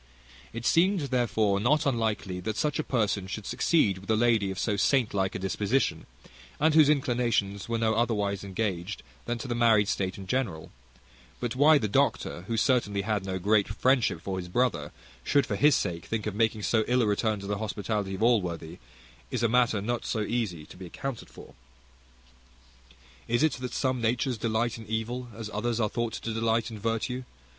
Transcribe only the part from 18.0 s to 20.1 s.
of Allworthy, is a matter not